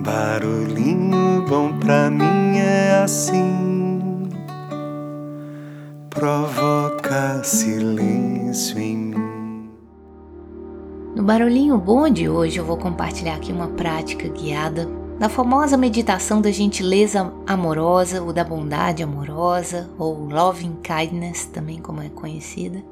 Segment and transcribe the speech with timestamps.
[0.00, 4.28] Barulhinho bom pra mim é assim,
[6.10, 9.70] provoca silêncio em mim.
[11.14, 16.40] No Barulhinho Bom de hoje eu vou compartilhar aqui uma prática guiada da famosa meditação
[16.40, 22.82] da gentileza amorosa ou da bondade amorosa ou loving kindness, também como é conhecida,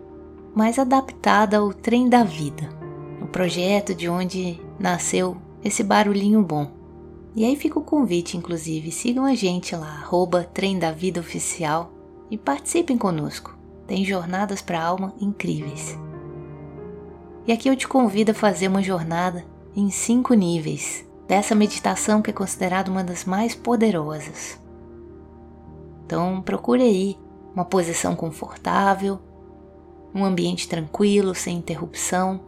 [0.55, 2.69] mas adaptada ao trem da vida,
[3.21, 6.82] o projeto de onde nasceu esse barulhinho bom.
[7.35, 11.91] E aí fica o convite, inclusive, sigam a gente lá, arroba Trem da Vida Oficial
[12.31, 13.57] e participem conosco.
[13.87, 15.99] Tem jornadas para alma incríveis.
[17.47, 22.29] E aqui eu te convido a fazer uma jornada em cinco níveis dessa meditação que
[22.31, 24.61] é considerada uma das mais poderosas.
[26.05, 27.19] Então procure aí
[27.55, 29.19] uma posição confortável,
[30.15, 32.41] um ambiente tranquilo, sem interrupção.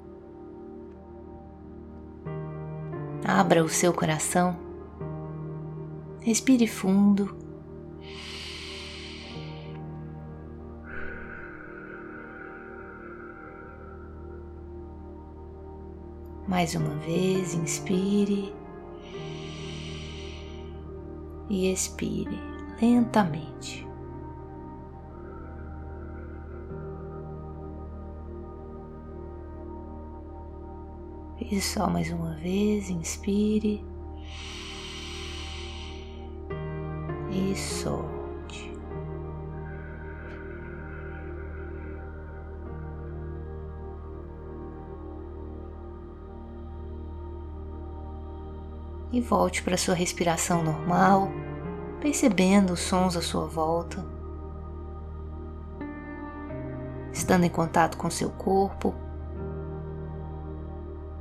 [3.26, 4.63] Abra o seu coração
[6.24, 7.36] Respire fundo.
[16.48, 18.54] Mais uma vez, inspire
[21.50, 22.40] e expire
[22.80, 23.86] lentamente.
[31.38, 33.84] E só mais uma vez, inspire.
[37.54, 38.74] E solte.
[49.12, 51.28] E volte para sua respiração normal,
[52.00, 54.04] percebendo os sons à sua volta,
[57.12, 58.92] estando em contato com seu corpo,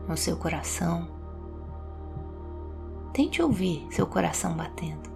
[0.07, 1.07] com seu coração.
[3.13, 5.12] Tente ouvir seu coração batendo.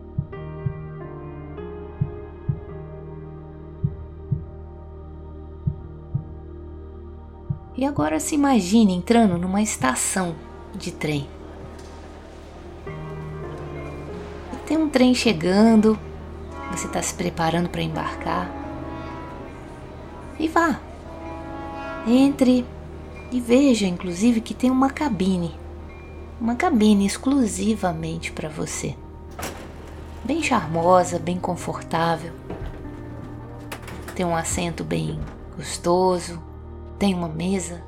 [7.78, 10.36] E agora se imagine entrando numa estação
[10.74, 11.30] de trem.
[14.52, 15.98] E tem um trem chegando,
[16.72, 18.50] você está se preparando para embarcar.
[20.40, 20.80] E vá.
[22.08, 22.66] Entre
[23.32, 25.54] e veja, inclusive, que tem uma cabine.
[26.42, 28.96] Uma cabine exclusivamente para você.
[30.24, 32.34] Bem charmosa, bem confortável.
[34.16, 35.20] Tem um assento bem
[35.56, 36.42] gostoso,
[36.98, 37.84] tem uma mesa.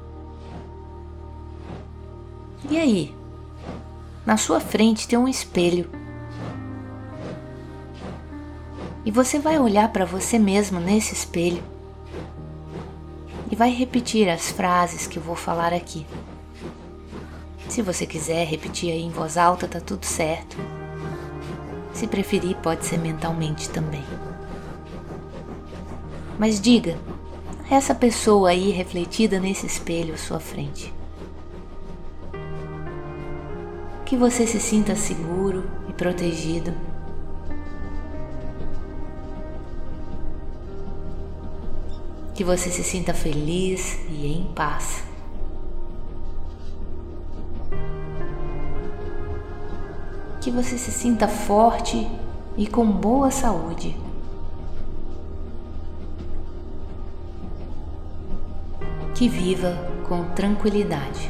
[2.70, 3.16] E aí?
[4.26, 5.90] Na sua frente tem um espelho.
[9.06, 11.64] E você vai olhar para você mesmo nesse espelho
[13.50, 16.06] e vai repetir as frases que eu vou falar aqui.
[17.68, 20.58] Se você quiser repetir aí em voz alta, tá tudo certo.
[21.94, 24.04] Se preferir, pode ser mentalmente também.
[26.38, 26.98] Mas diga
[27.70, 30.92] essa pessoa aí refletida nesse espelho à sua frente.
[34.04, 36.74] Que você se sinta seguro e protegido.
[42.34, 45.04] Que você se sinta feliz e em paz.
[50.42, 52.10] Que você se sinta forte
[52.58, 54.09] e com boa saúde.
[59.20, 59.76] Que viva
[60.08, 61.30] com tranquilidade.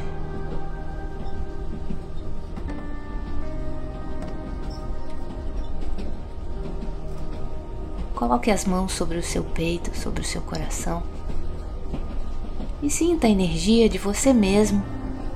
[8.14, 11.02] Coloque as mãos sobre o seu peito, sobre o seu coração
[12.80, 14.84] e sinta a energia de você mesmo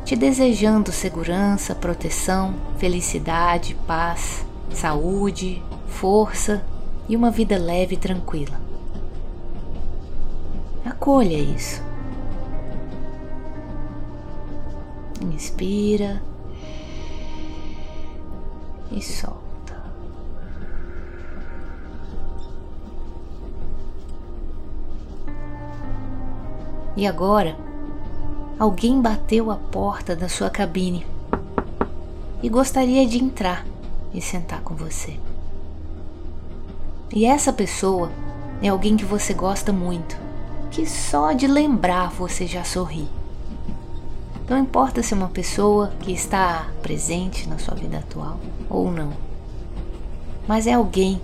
[0.04, 6.64] te desejando segurança, proteção, felicidade, paz, saúde, força
[7.08, 8.60] e uma vida leve e tranquila.
[10.84, 11.93] Acolha isso.
[15.34, 16.22] Inspira
[18.92, 19.82] e solta.
[26.96, 27.56] E agora,
[28.60, 31.04] alguém bateu a porta da sua cabine
[32.40, 33.66] e gostaria de entrar
[34.14, 35.18] e sentar com você.
[37.12, 38.12] E essa pessoa
[38.62, 40.16] é alguém que você gosta muito,
[40.70, 43.08] que só de lembrar você já sorri.
[44.48, 48.38] Não importa se é uma pessoa que está presente na sua vida atual
[48.68, 49.12] ou não,
[50.46, 51.20] mas é alguém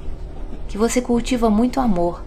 [0.68, 2.24] que você cultiva muito amor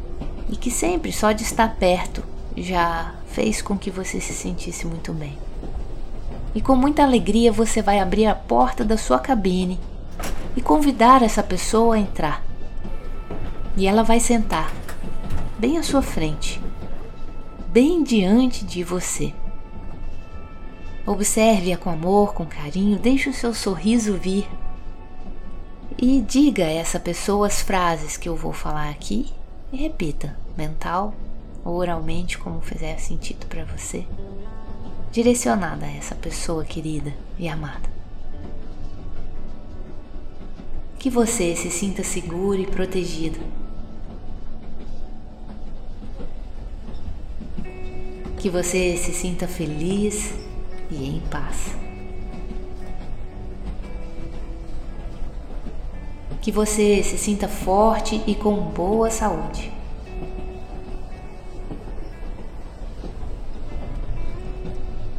[0.49, 2.23] e que sempre só de estar perto
[2.55, 5.35] já fez com que você se sentisse muito bem.
[6.53, 9.79] E com muita alegria você vai abrir a porta da sua cabine
[10.55, 12.43] e convidar essa pessoa a entrar.
[13.75, 14.71] E ela vai sentar
[15.57, 16.61] bem à sua frente,
[17.69, 19.33] bem diante de você.
[21.05, 24.47] Observe-a com amor, com carinho, deixe o seu sorriso vir.
[25.97, 29.31] E diga a essa pessoa as frases que eu vou falar aqui
[29.71, 31.13] e repita, mental
[31.63, 34.05] ou oralmente, como fizer sentido para você,
[35.11, 37.91] direcionada a essa pessoa querida e amada.
[40.97, 43.39] Que você se sinta seguro e protegido.
[48.37, 50.42] Que você se sinta feliz
[50.93, 51.75] e em paz.
[56.41, 59.71] Que você se sinta forte e com boa saúde.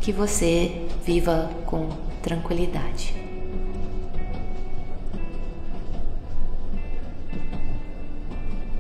[0.01, 1.89] Que você viva com
[2.23, 3.15] tranquilidade.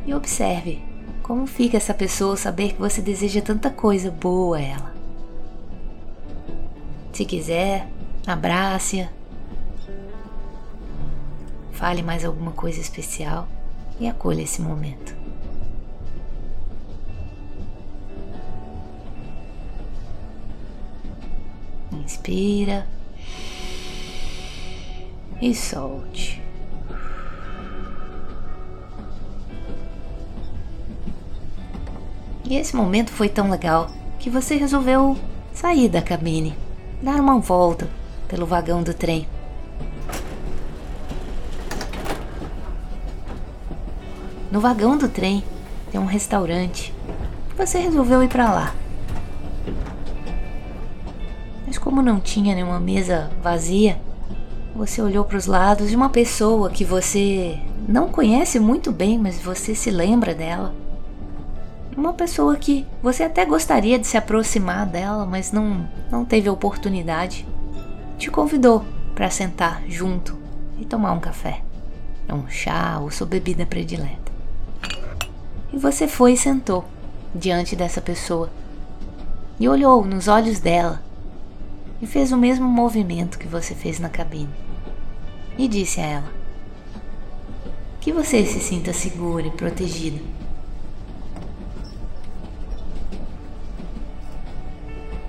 [0.06, 0.82] E observe
[1.22, 4.93] como fica essa pessoa saber que você deseja tanta coisa boa a ela.
[7.14, 7.86] Se quiser,
[8.26, 9.08] abrace-a.
[11.70, 13.46] Fale mais alguma coisa especial
[14.00, 15.14] e acolha esse momento.
[21.92, 22.84] Inspira
[25.40, 26.42] e solte.
[32.44, 33.88] E esse momento foi tão legal
[34.18, 35.16] que você resolveu
[35.52, 36.63] sair da cabine
[37.04, 37.86] dar uma volta
[38.26, 39.28] pelo vagão do trem.
[44.50, 45.44] No vagão do trem
[45.92, 46.94] tem um restaurante.
[47.58, 48.74] Você resolveu ir para lá.
[51.66, 54.00] Mas como não tinha nenhuma mesa vazia,
[54.74, 59.38] você olhou para os lados e uma pessoa que você não conhece muito bem, mas
[59.42, 60.72] você se lembra dela
[61.96, 67.46] uma pessoa que você até gostaria de se aproximar dela, mas não, não teve oportunidade,
[68.18, 70.36] te convidou para sentar junto
[70.78, 71.62] e tomar um café,
[72.28, 74.32] um chá ou sua bebida predileta.
[75.72, 76.84] E você foi e sentou
[77.34, 78.50] diante dessa pessoa
[79.58, 81.00] e olhou nos olhos dela
[82.02, 84.50] e fez o mesmo movimento que você fez na cabine
[85.56, 86.32] e disse a ela
[88.00, 90.20] que você se sinta segura e protegida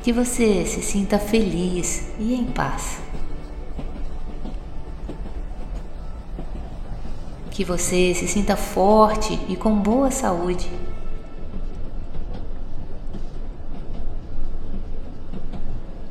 [0.06, 3.00] que você se sinta feliz e em paz.
[7.50, 10.70] Que você se sinta forte e com boa saúde.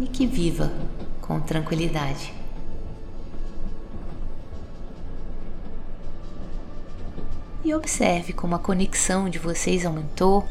[0.00, 0.72] E que viva
[1.20, 2.34] com tranquilidade.
[7.64, 10.44] E observe como a conexão de vocês aumentou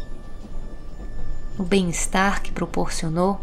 [1.58, 3.40] o bem-estar que proporcionou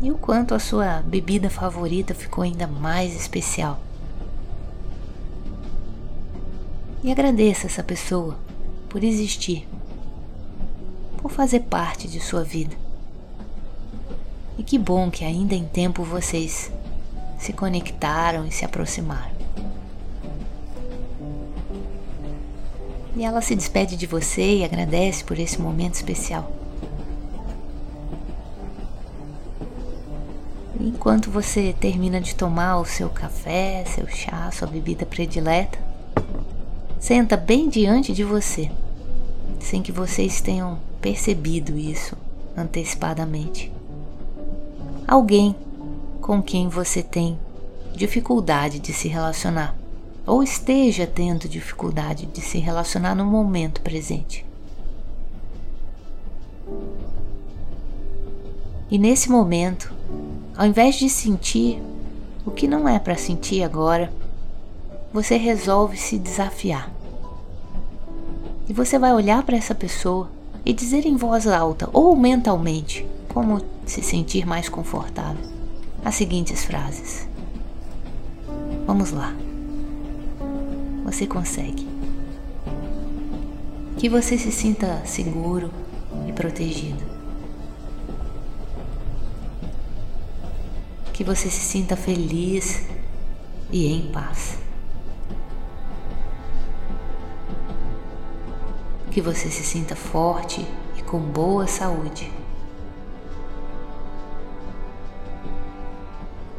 [0.00, 3.80] e o quanto a sua bebida favorita ficou ainda mais especial.
[7.02, 8.36] E agradeça essa pessoa
[8.88, 9.66] por existir,
[11.18, 12.76] por fazer parte de sua vida.
[14.58, 16.72] E que bom que ainda em tempo vocês
[17.38, 19.35] se conectaram e se aproximaram.
[23.16, 26.52] E ela se despede de você e agradece por esse momento especial.
[30.78, 35.78] Enquanto você termina de tomar o seu café, seu chá, sua bebida predileta,
[37.00, 38.70] senta bem diante de você,
[39.60, 42.14] sem que vocês tenham percebido isso
[42.54, 43.72] antecipadamente.
[45.08, 45.56] Alguém
[46.20, 47.38] com quem você tem
[47.94, 49.74] dificuldade de se relacionar
[50.26, 54.44] ou esteja tendo dificuldade de se relacionar no momento presente.
[58.90, 59.92] E nesse momento,
[60.56, 61.80] ao invés de sentir
[62.44, 64.12] o que não é para sentir agora,
[65.12, 66.90] você resolve se desafiar.
[68.68, 70.28] E você vai olhar para essa pessoa
[70.64, 75.44] e dizer em voz alta ou mentalmente como se sentir mais confortável
[76.04, 77.28] as seguintes frases.
[78.86, 79.45] Vamos lá
[81.06, 81.88] você consegue.
[83.96, 85.70] Que você se sinta seguro
[86.26, 87.04] e protegido.
[91.12, 92.88] Que você se sinta feliz
[93.70, 94.58] e em paz.
[99.12, 100.66] Que você se sinta forte
[100.98, 102.30] e com boa saúde.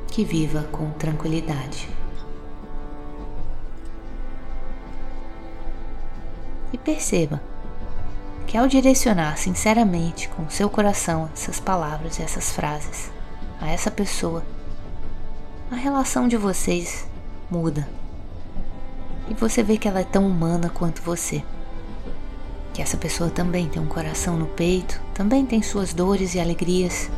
[0.07, 2.06] Que viva com tranquilidade.
[6.71, 7.41] E perceba
[8.45, 13.11] que ao direcionar sinceramente com seu coração essas palavras e essas frases
[13.59, 14.43] a essa pessoa,
[15.71, 17.07] a relação de vocês
[17.49, 17.87] muda.
[19.29, 21.43] E você vê que ela é tão humana quanto você.
[22.73, 27.09] Que essa pessoa também tem um coração no peito, também tem suas dores e alegrias.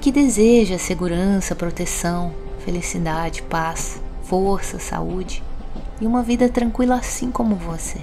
[0.00, 2.32] Que deseja segurança, proteção,
[2.64, 5.42] felicidade, paz, força, saúde
[6.00, 8.00] e uma vida tranquila assim como você.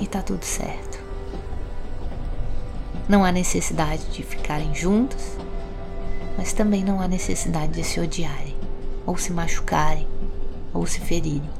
[0.00, 0.98] E tá tudo certo.
[3.08, 5.36] Não há necessidade de ficarem juntos,
[6.38, 8.56] mas também não há necessidade de se odiarem,
[9.04, 10.08] ou se machucarem,
[10.72, 11.50] ou se ferirem.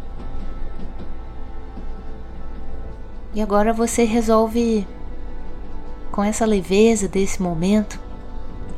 [3.35, 4.87] E agora você resolve,
[6.11, 8.01] com essa leveza desse momento,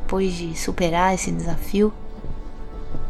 [0.01, 1.93] depois de superar esse desafio,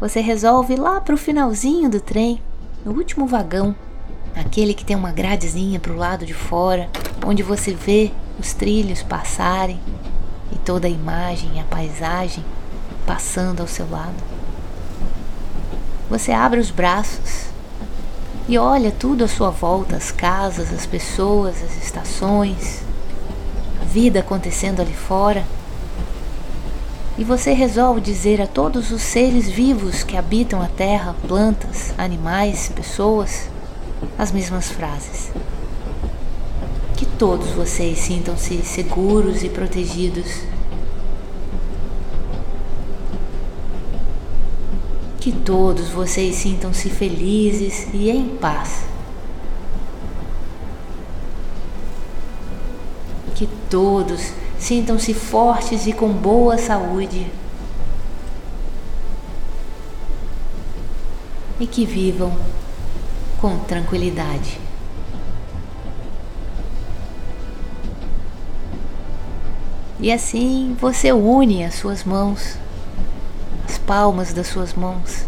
[0.00, 2.40] você resolve lá para o finalzinho do trem,
[2.84, 3.74] no último vagão,
[4.34, 6.88] aquele que tem uma gradezinha para o lado de fora,
[7.24, 9.80] onde você vê os trilhos passarem
[10.52, 12.44] e toda a imagem a paisagem
[13.06, 14.22] passando ao seu lado.
[16.10, 17.46] Você abre os braços
[18.48, 22.82] e olha tudo à sua volta: as casas, as pessoas, as estações,
[23.80, 25.44] a vida acontecendo ali fora.
[27.16, 32.68] E você resolve dizer a todos os seres vivos que habitam a terra, plantas, animais,
[32.74, 33.48] pessoas,
[34.18, 35.30] as mesmas frases.
[36.96, 40.42] Que todos vocês sintam-se seguros e protegidos
[45.24, 48.84] Que todos vocês sintam-se felizes e em paz.
[53.34, 57.26] Que todos sintam-se fortes e com boa saúde.
[61.58, 62.36] E que vivam
[63.44, 64.58] com tranquilidade.
[70.00, 72.56] E assim você une as suas mãos
[73.68, 75.26] as palmas das suas mãos,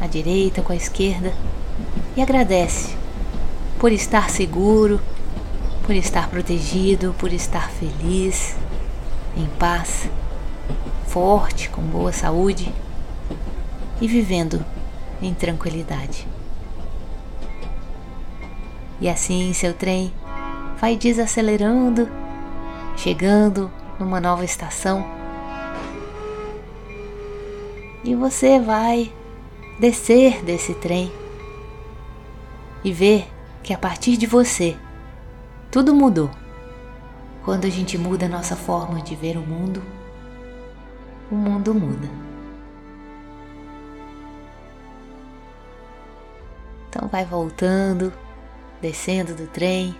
[0.00, 1.32] a direita com a esquerda,
[2.16, 2.96] e agradece
[3.78, 5.00] por estar seguro,
[5.86, 8.56] por estar protegido, por estar feliz,
[9.36, 10.08] em paz,
[11.06, 12.74] forte, com boa saúde
[14.00, 14.64] e vivendo
[15.22, 16.26] em tranquilidade.
[19.00, 20.12] E assim seu trem
[20.80, 22.08] vai desacelerando,
[22.96, 25.04] chegando numa nova estação
[28.04, 29.10] e você vai
[29.80, 31.10] descer desse trem
[32.84, 33.26] e ver
[33.62, 34.76] que a partir de você
[35.70, 36.30] tudo mudou.
[37.44, 39.82] Quando a gente muda a nossa forma de ver o mundo,
[41.30, 42.08] o mundo muda.
[46.88, 48.12] Então vai voltando,
[48.84, 49.96] descendo do trem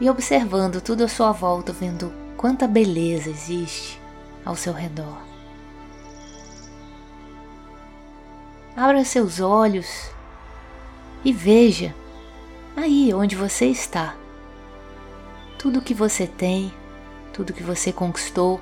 [0.00, 4.00] e observando tudo à sua volta, vendo quanta beleza existe
[4.46, 5.18] ao seu redor.
[8.74, 10.10] Abra seus olhos
[11.22, 11.94] e veja
[12.74, 14.16] aí onde você está.
[15.58, 16.72] Tudo que você tem,
[17.30, 18.58] tudo que você conquistou,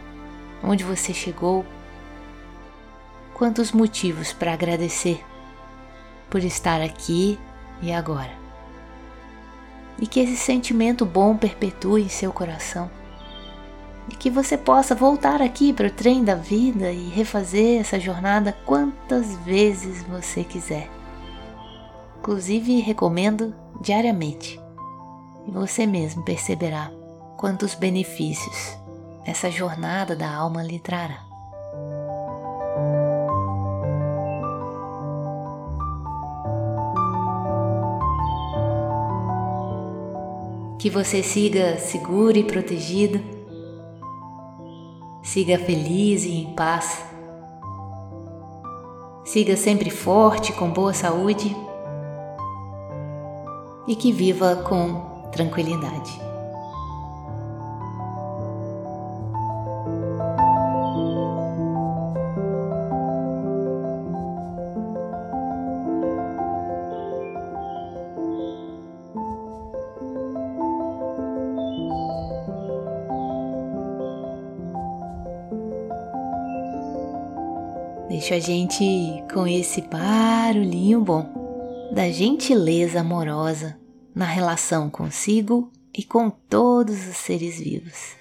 [0.61, 1.65] onde você chegou.
[3.33, 5.25] Quantos motivos para agradecer
[6.29, 7.39] por estar aqui
[7.81, 8.42] e agora.
[10.03, 12.91] E que esse sentimento bom perpetue em seu coração
[14.09, 18.57] e que você possa voltar aqui para o trem da vida e refazer essa jornada
[18.65, 20.91] quantas vezes você quiser.
[22.19, 24.61] Inclusive, recomendo diariamente.
[25.47, 26.91] E você mesmo perceberá
[27.37, 28.77] quantos benefícios
[29.25, 31.32] essa jornada da alma lhe trará.
[40.83, 43.21] Que você siga seguro e protegido
[45.23, 47.05] Siga feliz e em paz.
[49.25, 51.57] Siga sempre forte, com boa saúde
[53.87, 56.32] e que viva com tranquilidade.
[78.33, 83.79] Deixo a gente com esse barulhinho bom da gentileza amorosa
[84.15, 88.17] na relação consigo e com todos os seres vivos.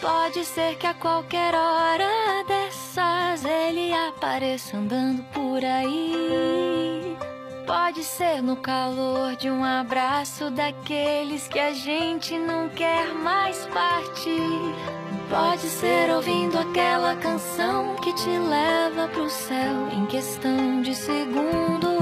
[0.00, 2.08] Pode ser que a qualquer hora
[2.48, 7.18] dessas ele apareça andando por aí.
[7.66, 15.07] Pode ser no calor de um abraço daqueles que a gente não quer mais partir.
[15.28, 21.98] Pode ser ouvindo aquela canção que te leva pro céu em questão de segundos.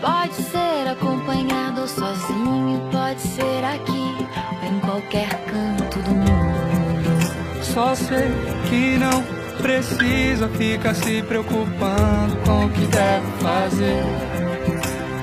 [0.00, 4.26] Pode ser acompanhado ou sozinho, pode ser aqui
[4.62, 7.62] ou em qualquer canto do mundo.
[7.62, 8.30] Só sei
[8.70, 9.22] que não
[9.60, 14.02] precisa ficar se preocupando com o que deve fazer.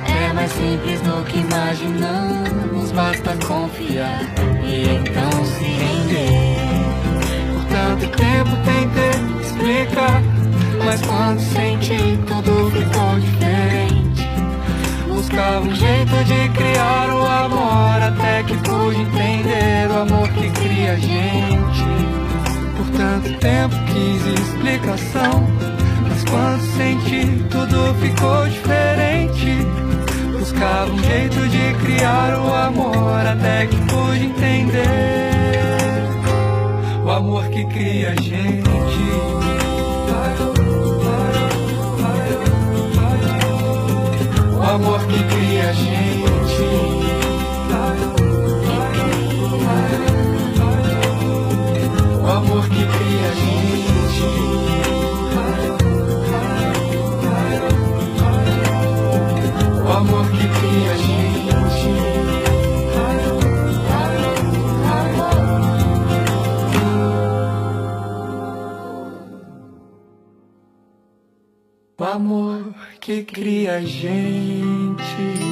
[0.05, 4.21] É mais simples do que imaginamos, basta confiar
[4.63, 6.66] e então se render.
[7.97, 10.21] Por tanto tempo tentei explicar,
[10.85, 14.27] mas quando senti tudo ficou diferente.
[15.07, 20.91] Buscava um jeito de criar o amor, até que pude entender o amor que cria
[20.91, 21.83] a gente.
[22.77, 25.47] Por tanto tempo quis explicação,
[26.07, 29.65] mas quando senti tudo ficou diferente.
[30.37, 35.27] Buscava um jeito de criar o amor, até que pude entender
[37.17, 38.47] amor que cria a gente.
[44.53, 46.61] O amor que cria a gente.
[52.21, 54.23] O amor que cria a gente.
[59.83, 61.06] O amor que cria a gente.
[72.13, 75.46] Amor que cria a gente.